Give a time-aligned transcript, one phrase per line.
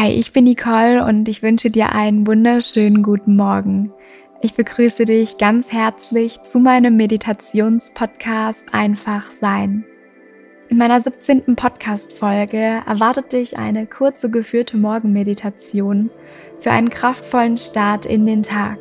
[0.00, 3.92] Hi, ich bin Nicole und ich wünsche dir einen wunderschönen guten Morgen.
[4.40, 9.84] Ich begrüße dich ganz herzlich zu meinem Meditationspodcast Einfach Sein.
[10.68, 11.56] In meiner 17.
[11.56, 16.10] Podcast-Folge erwartet dich eine kurze geführte Morgenmeditation
[16.60, 18.78] für einen kraftvollen Start in den Tag.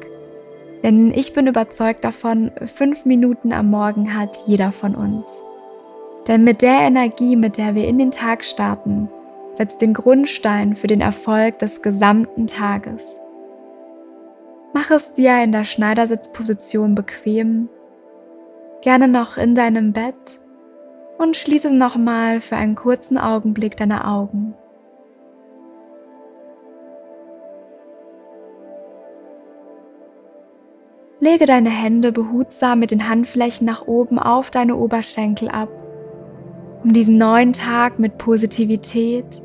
[0.83, 5.41] Denn ich bin überzeugt davon, fünf Minuten am Morgen hat jeder von uns.
[6.27, 9.09] Denn mit der Energie, mit der wir in den Tag starten,
[9.57, 13.19] setzt den Grundstein für den Erfolg des gesamten Tages.
[14.73, 17.67] Mach es dir in der Schneidersitzposition bequem,
[18.81, 20.39] gerne noch in deinem Bett
[21.17, 24.53] und schließe nochmal für einen kurzen Augenblick deine Augen.
[31.19, 35.69] Lege deine Hände behutsam mit den Handflächen nach oben auf deine Oberschenkel ab,
[36.83, 39.41] um diesen neuen Tag mit Positivität,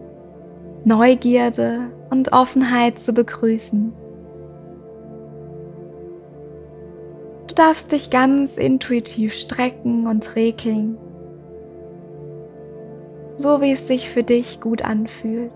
[0.85, 3.93] Neugierde und Offenheit zu begrüßen.
[7.47, 10.98] Du darfst dich ganz intuitiv strecken und regeln,
[13.37, 15.53] so wie es sich für dich gut anfühlt.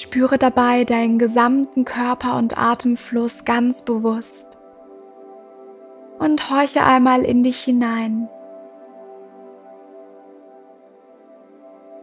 [0.00, 4.56] Spüre dabei deinen gesamten Körper und Atemfluss ganz bewusst
[6.18, 8.26] und horche einmal in dich hinein.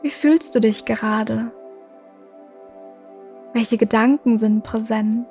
[0.04, 1.52] Wie fühlst du dich gerade?
[3.54, 5.26] Welche Gedanken sind präsent?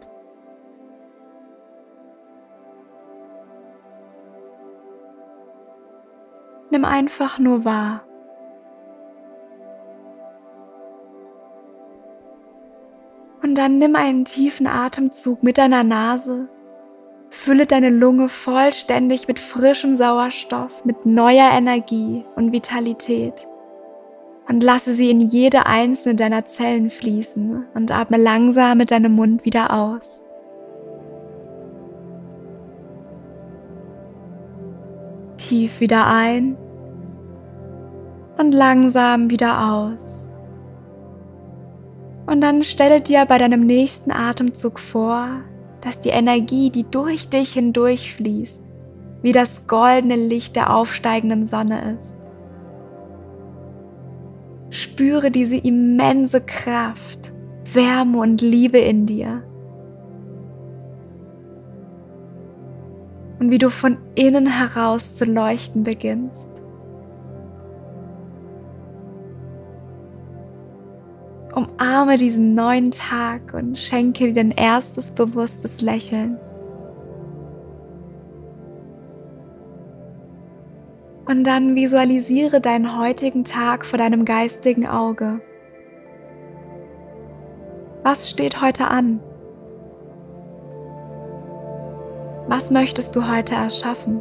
[6.70, 8.02] Nimm einfach nur wahr.
[13.56, 16.46] Und dann nimm einen tiefen Atemzug mit deiner Nase.
[17.30, 23.48] Fülle deine Lunge vollständig mit frischem Sauerstoff, mit neuer Energie und Vitalität.
[24.46, 29.46] Und lasse sie in jede einzelne deiner Zellen fließen und atme langsam mit deinem Mund
[29.46, 30.22] wieder aus.
[35.38, 36.58] Tief wieder ein
[38.36, 40.28] und langsam wieder aus.
[42.26, 45.42] Und dann stelle dir bei deinem nächsten Atemzug vor,
[45.80, 48.62] dass die Energie, die durch dich hindurch fließt,
[49.22, 52.18] wie das goldene Licht der aufsteigenden Sonne ist.
[54.70, 57.32] Spüre diese immense Kraft,
[57.72, 59.44] Wärme und Liebe in dir.
[63.38, 66.55] Und wie du von innen heraus zu leuchten beginnst.
[71.56, 76.38] Umarme diesen neuen Tag und schenke dir dein erstes bewusstes Lächeln.
[81.24, 85.40] Und dann visualisiere deinen heutigen Tag vor deinem geistigen Auge.
[88.02, 89.20] Was steht heute an?
[92.48, 94.20] Was möchtest du heute erschaffen?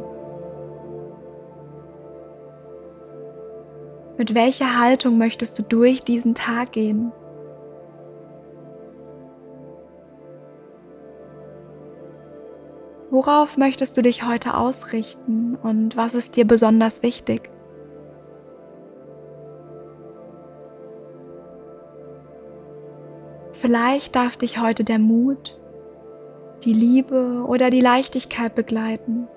[4.16, 7.12] Mit welcher Haltung möchtest du durch diesen Tag gehen?
[13.10, 17.50] Worauf möchtest du dich heute ausrichten und was ist dir besonders wichtig?
[23.52, 25.56] Vielleicht darf dich heute der Mut,
[26.64, 29.28] die Liebe oder die Leichtigkeit begleiten.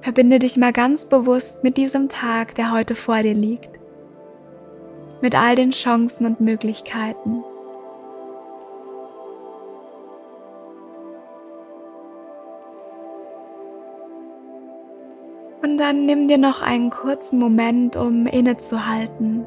[0.00, 3.77] Verbinde dich mal ganz bewusst mit diesem Tag, der heute vor dir liegt
[5.20, 7.42] mit all den Chancen und Möglichkeiten.
[15.62, 19.44] Und dann nimm dir noch einen kurzen Moment, um innezuhalten,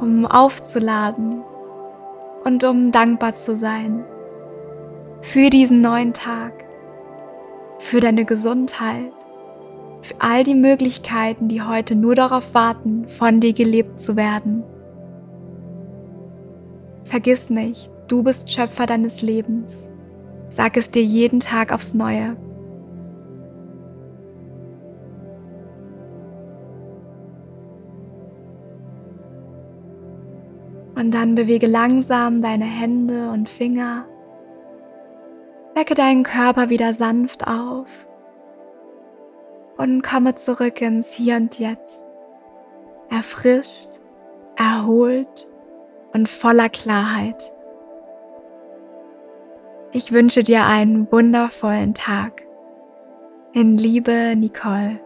[0.00, 1.42] um aufzuladen
[2.44, 4.04] und um dankbar zu sein
[5.22, 6.52] für diesen neuen Tag,
[7.78, 9.12] für deine Gesundheit,
[10.02, 14.62] für all die Möglichkeiten, die heute nur darauf warten, von dir gelebt zu werden.
[17.04, 19.88] Vergiss nicht, du bist Schöpfer deines Lebens.
[20.48, 22.36] Sag es dir jeden Tag aufs Neue.
[30.94, 34.06] Und dann bewege langsam deine Hände und Finger.
[35.74, 38.06] Wecke deinen Körper wieder sanft auf
[39.80, 42.04] und komme zurück ins Hier und Jetzt.
[43.08, 44.00] Erfrischt
[44.56, 45.48] erholt
[46.12, 47.50] und voller Klarheit.
[49.92, 52.42] Ich wünsche dir einen wundervollen Tag.
[53.54, 55.00] In Liebe, Nicole.